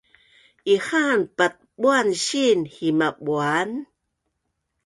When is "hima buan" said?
2.75-3.69